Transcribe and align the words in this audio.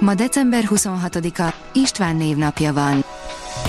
Ma 0.00 0.14
december 0.14 0.64
26-a, 0.68 1.54
István 1.72 2.16
névnapja 2.16 2.72
van. 2.72 3.04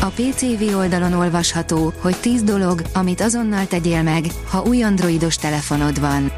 A 0.02 0.06
PCV 0.06 0.76
oldalon 0.76 1.14
olvasható, 1.14 1.94
hogy 2.02 2.16
10 2.16 2.44
dolog, 2.44 2.82
amit 2.94 3.22
azonnal 3.22 3.68
tegyél 3.68 4.04
meg, 4.04 4.26
ha 4.50 4.64
új 4.68 4.84
androidos 4.84 5.36
telefonod 5.36 6.00
van. 6.00 6.32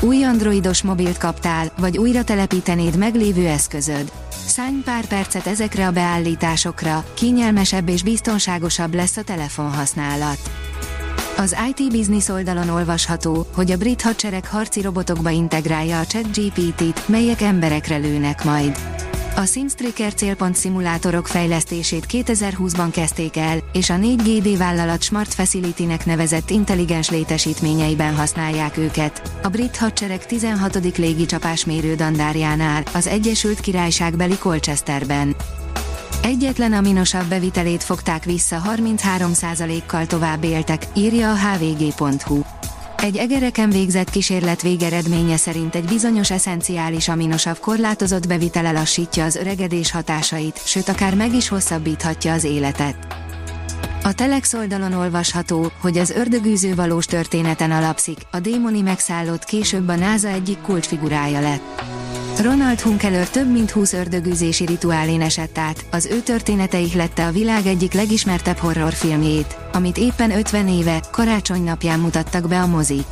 Új 0.00 0.24
androidos 0.24 0.82
mobilt 0.82 1.18
kaptál, 1.18 1.72
vagy 1.78 1.98
újra 1.98 2.24
telepítenéd 2.24 2.96
meglévő 2.96 3.46
eszközöd. 3.46 4.12
Szállj 4.46 4.80
pár 4.84 5.06
percet 5.06 5.46
ezekre 5.46 5.86
a 5.86 5.90
beállításokra, 5.92 7.04
kényelmesebb 7.14 7.88
és 7.88 8.02
biztonságosabb 8.02 8.94
lesz 8.94 9.16
a 9.16 9.22
telefonhasználat. 9.22 10.38
Az 11.36 11.56
IT 11.68 11.92
Business 11.92 12.28
oldalon 12.28 12.68
olvasható, 12.68 13.46
hogy 13.54 13.70
a 13.70 13.76
brit 13.76 14.02
hadsereg 14.02 14.46
harci 14.46 14.80
robotokba 14.80 15.30
integrálja 15.30 15.98
a 15.98 16.06
ChatGPT-t, 16.06 17.08
melyek 17.08 17.40
emberekre 17.40 17.96
lőnek 17.96 18.44
majd. 18.44 18.78
A 19.36 19.44
SimStricker 19.44 20.14
célpont 20.14 20.56
szimulátorok 20.56 21.26
fejlesztését 21.26 22.06
2020-ban 22.08 22.88
kezdték 22.92 23.36
el, 23.36 23.58
és 23.72 23.90
a 23.90 23.94
4GD 23.94 24.54
vállalat 24.58 25.02
Smart 25.02 25.34
Facility-nek 25.34 26.06
nevezett 26.06 26.50
intelligens 26.50 27.10
létesítményeiben 27.10 28.14
használják 28.14 28.76
őket. 28.76 29.22
A 29.42 29.48
brit 29.48 29.76
hadsereg 29.76 30.26
16. 30.26 30.96
légicsapásmérő 30.96 31.94
dandárjánál, 31.94 32.82
az 32.94 33.06
Egyesült 33.06 33.60
Királyságbeli 33.60 34.38
Colchesterben. 34.38 35.36
Egyetlen 36.22 36.72
aminosabb 36.72 37.26
bevitelét 37.26 37.82
fogták 37.82 38.24
vissza 38.24 38.62
33%-kal 38.76 40.06
tovább 40.06 40.44
éltek, 40.44 40.86
írja 40.94 41.30
a 41.30 41.36
hvg.hu. 41.36 42.42
Egy 42.96 43.16
egereken 43.16 43.70
végzett 43.70 44.10
kísérlet 44.10 44.62
végeredménye 44.62 45.36
szerint 45.36 45.74
egy 45.74 45.84
bizonyos 45.84 46.30
eszenciális 46.30 47.08
aminosav 47.08 47.58
korlátozott 47.60 48.26
bevitele 48.26 48.72
lassítja 48.72 49.24
az 49.24 49.36
öregedés 49.36 49.90
hatásait, 49.90 50.60
sőt 50.64 50.88
akár 50.88 51.14
meg 51.14 51.34
is 51.34 51.48
hosszabbíthatja 51.48 52.32
az 52.32 52.44
életet. 52.44 52.96
A 54.02 54.12
Telex 54.12 54.54
oldalon 54.54 54.92
olvasható, 54.92 55.72
hogy 55.80 55.98
az 55.98 56.10
ördögűző 56.10 56.74
valós 56.74 57.06
történeten 57.06 57.70
alapszik, 57.70 58.18
a 58.30 58.40
démoni 58.40 58.80
megszállott 58.80 59.44
később 59.44 59.88
a 59.88 59.96
NASA 59.96 60.28
egyik 60.28 60.60
kulcsfigurája 60.60 61.40
lett. 61.40 61.95
Ronald 62.40 62.80
Hunkeler 62.80 63.28
több 63.28 63.52
mint 63.52 63.70
20 63.70 63.92
ördögűzési 63.92 64.66
rituálén 64.66 65.20
esett 65.20 65.58
át, 65.58 65.84
az 65.90 66.06
ő 66.06 66.20
története 66.20 66.78
ihlette 66.78 67.26
a 67.26 67.30
világ 67.30 67.66
egyik 67.66 67.92
legismertebb 67.92 68.56
horrorfilmjét, 68.56 69.56
amit 69.72 69.96
éppen 69.96 70.30
50 70.30 70.68
éve, 70.68 71.00
karácsony 71.10 71.62
napján 71.62 72.00
mutattak 72.00 72.48
be 72.48 72.60
a 72.60 72.66
mozik. 72.66 73.06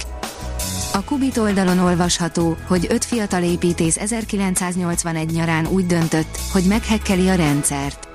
A 0.92 1.04
Kubit 1.04 1.36
oldalon 1.36 1.78
olvasható, 1.78 2.56
hogy 2.66 2.86
öt 2.88 3.04
fiatal 3.04 3.42
építész 3.42 3.96
1981 3.96 5.30
nyarán 5.30 5.66
úgy 5.66 5.86
döntött, 5.86 6.38
hogy 6.52 6.64
meghekkeli 6.64 7.28
a 7.28 7.34
rendszert. 7.34 8.08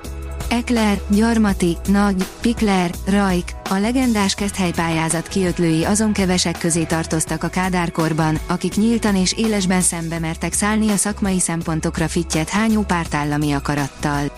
Ekler, 0.50 1.00
Gyarmati, 1.08 1.76
Nagy, 1.86 2.26
Pikler, 2.40 2.90
Rajk, 3.06 3.52
a 3.68 3.74
legendás 3.74 4.34
kezdhelypályázat 4.34 5.28
kiötlői 5.28 5.84
azon 5.84 6.12
kevesek 6.12 6.58
közé 6.58 6.84
tartoztak 6.84 7.42
a 7.42 7.48
kádárkorban, 7.48 8.38
akik 8.48 8.74
nyíltan 8.74 9.16
és 9.16 9.32
élesben 9.32 9.80
szembe 9.80 10.18
mertek 10.18 10.52
szállni 10.52 10.90
a 10.90 10.96
szakmai 10.96 11.40
szempontokra 11.40 12.08
fittyet 12.08 12.48
hányó 12.48 12.82
pártállami 12.82 13.52
akarattal. 13.52 14.32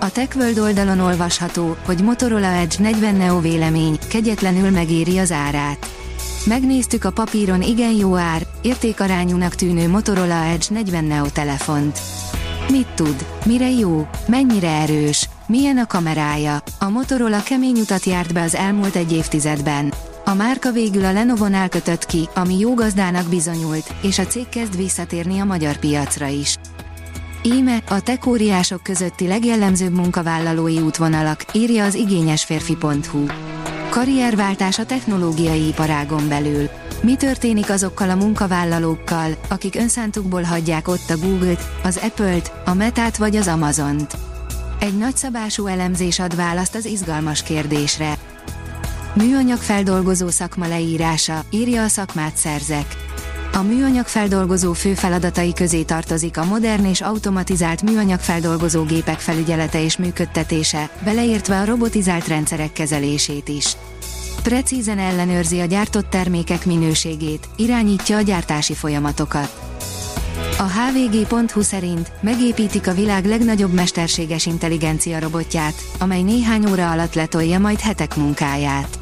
A 0.00 0.10
TechWorld 0.12 0.58
oldalon 0.58 1.00
olvasható, 1.00 1.76
hogy 1.84 2.02
Motorola 2.02 2.46
Edge 2.46 2.76
40 2.78 3.14
Neo 3.14 3.40
vélemény, 3.40 3.98
kegyetlenül 4.08 4.70
megéri 4.70 5.18
az 5.18 5.32
árát. 5.32 5.90
Megnéztük 6.46 7.04
a 7.04 7.10
papíron 7.10 7.62
igen 7.62 7.92
jó 7.92 8.16
ár, 8.16 8.46
értékarányúnak 8.62 9.54
tűnő 9.54 9.88
Motorola 9.88 10.44
Edge 10.44 10.66
40 10.68 11.04
Neo 11.04 11.28
telefont. 11.28 11.98
Mit 12.72 12.86
tud? 12.94 13.26
Mire 13.44 13.70
jó? 13.70 14.08
Mennyire 14.26 14.68
erős? 14.68 15.28
Milyen 15.46 15.78
a 15.78 15.86
kamerája? 15.86 16.62
A 16.78 16.88
Motorola 16.88 17.42
kemény 17.42 17.78
utat 17.78 18.04
járt 18.04 18.32
be 18.32 18.42
az 18.42 18.54
elmúlt 18.54 18.96
egy 18.96 19.12
évtizedben. 19.12 19.92
A 20.24 20.34
márka 20.34 20.70
végül 20.70 21.04
a 21.04 21.12
Lenovo-nál 21.12 21.68
kötött 21.68 22.06
ki, 22.06 22.28
ami 22.34 22.58
jó 22.58 22.74
gazdának 22.74 23.28
bizonyult, 23.28 23.94
és 24.02 24.18
a 24.18 24.26
cég 24.26 24.48
kezd 24.48 24.76
visszatérni 24.76 25.38
a 25.38 25.44
magyar 25.44 25.76
piacra 25.76 26.26
is. 26.26 26.56
Íme, 27.42 27.82
a 27.88 28.00
tekóriások 28.00 28.82
közötti 28.82 29.26
legjellemzőbb 29.26 29.94
munkavállalói 29.94 30.78
útvonalak, 30.78 31.44
írja 31.52 31.84
az 31.84 31.94
igényesférfi.hu. 31.94 33.26
Karrierváltás 33.90 34.78
a 34.78 34.86
technológiai 34.86 35.66
iparágon 35.66 36.28
belül. 36.28 36.68
Mi 37.02 37.16
történik 37.16 37.70
azokkal 37.70 38.10
a 38.10 38.14
munkavállalókkal, 38.14 39.36
akik 39.48 39.74
önszántukból 39.74 40.42
hagyják 40.42 40.88
ott 40.88 41.10
a 41.10 41.18
Google-t, 41.18 41.64
az 41.82 41.96
Apple-t, 42.02 42.52
a 42.64 42.74
Metát 42.74 43.16
vagy 43.16 43.36
az 43.36 43.48
Amazont? 43.48 44.16
Egy 44.80 44.98
nagyszabású 44.98 45.66
elemzés 45.66 46.18
ad 46.18 46.36
választ 46.36 46.74
az 46.74 46.84
izgalmas 46.84 47.42
kérdésre. 47.42 48.18
Műanyag 49.14 49.58
feldolgozó 49.58 50.28
szakma 50.28 50.68
leírása, 50.68 51.44
írja 51.50 51.82
a 51.82 51.88
szakmát 51.88 52.36
szerzek. 52.36 52.86
A 53.52 53.62
műanyagfeldolgozó 53.62 54.72
fő 54.72 54.94
feladatai 54.94 55.52
közé 55.52 55.82
tartozik 55.82 56.36
a 56.36 56.44
modern 56.44 56.84
és 56.84 57.00
automatizált 57.00 57.82
műanyagfeldolgozó 57.82 58.82
gépek 58.82 59.18
felügyelete 59.18 59.82
és 59.82 59.96
működtetése, 59.96 60.90
beleértve 61.04 61.60
a 61.60 61.64
robotizált 61.64 62.28
rendszerek 62.28 62.72
kezelését 62.72 63.48
is. 63.48 63.76
Precízen 64.42 64.98
ellenőrzi 64.98 65.60
a 65.60 65.64
gyártott 65.64 66.10
termékek 66.10 66.66
minőségét, 66.66 67.48
irányítja 67.56 68.16
a 68.16 68.20
gyártási 68.20 68.74
folyamatokat. 68.74 69.60
A 70.58 70.62
hvg.hu 70.62 71.60
szerint 71.60 72.12
megépítik 72.20 72.86
a 72.86 72.94
világ 72.94 73.24
legnagyobb 73.24 73.72
mesterséges 73.72 74.46
intelligencia 74.46 75.18
robotját, 75.18 75.74
amely 75.98 76.22
néhány 76.22 76.66
óra 76.70 76.90
alatt 76.90 77.14
letolja 77.14 77.58
majd 77.58 77.80
hetek 77.80 78.16
munkáját. 78.16 78.98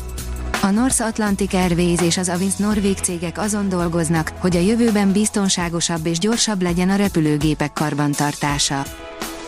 A 0.62 0.70
North 0.70 1.02
Atlantic 1.02 1.52
Airways 1.52 2.00
és 2.00 2.16
az 2.16 2.28
Avins 2.28 2.56
norvég 2.56 2.96
cégek 2.96 3.38
azon 3.38 3.68
dolgoznak, 3.68 4.32
hogy 4.38 4.56
a 4.56 4.60
jövőben 4.60 5.12
biztonságosabb 5.12 6.06
és 6.06 6.18
gyorsabb 6.18 6.62
legyen 6.62 6.90
a 6.90 6.96
repülőgépek 6.96 7.72
karbantartása. 7.72 8.82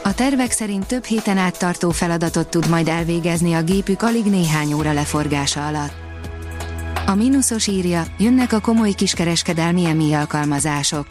A 0.04 0.14
tervek 0.14 0.50
szerint 0.50 0.86
több 0.86 1.04
héten 1.04 1.38
át 1.38 1.58
tartó 1.58 1.90
feladatot 1.90 2.48
tud 2.48 2.68
majd 2.68 2.88
elvégezni 2.88 3.54
a 3.54 3.62
gépük 3.62 4.02
alig 4.02 4.24
néhány 4.24 4.72
óra 4.72 4.92
leforgása 4.92 5.66
alatt. 5.66 5.92
A 7.06 7.14
mínuszos 7.14 7.66
írja, 7.66 8.04
jönnek 8.18 8.52
a 8.52 8.60
komoly 8.60 8.92
kiskereskedelmi 8.92 9.84
EMI 9.84 10.12
alkalmazások. 10.12 11.06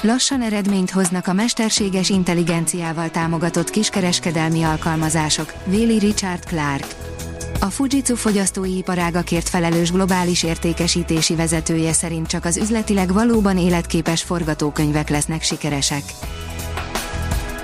Lassan 0.00 0.42
eredményt 0.42 0.90
hoznak 0.90 1.26
a 1.26 1.32
mesterséges 1.32 2.08
intelligenciával 2.08 3.10
támogatott 3.10 3.70
kiskereskedelmi 3.70 4.62
alkalmazások, 4.62 5.52
véli 5.64 5.98
Richard 5.98 6.44
Clark. 6.44 6.86
A 7.60 7.66
Fujitsu 7.66 8.16
fogyasztói 8.16 8.76
iparágakért 8.76 9.48
felelős 9.48 9.92
globális 9.92 10.42
értékesítési 10.42 11.34
vezetője 11.34 11.92
szerint 11.92 12.26
csak 12.26 12.44
az 12.44 12.56
üzletileg 12.56 13.12
valóban 13.12 13.58
életképes 13.58 14.22
forgatókönyvek 14.22 15.08
lesznek 15.08 15.42
sikeresek. 15.42 16.02